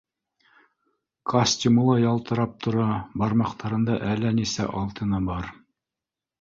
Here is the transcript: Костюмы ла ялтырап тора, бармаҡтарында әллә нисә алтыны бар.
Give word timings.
Костюмы 1.33 1.83
ла 1.89 1.99
ялтырап 2.13 2.57
тора, 2.67 2.87
бармаҡтарында 3.25 4.01
әллә 4.15 4.35
нисә 4.41 4.69
алтыны 4.83 5.25
бар. 5.33 5.55